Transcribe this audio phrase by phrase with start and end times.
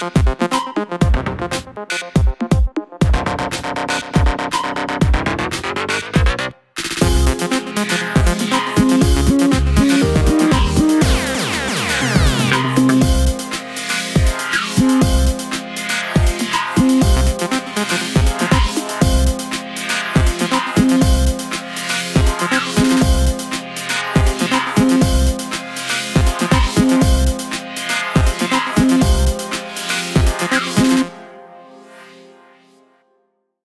[0.00, 0.37] Thank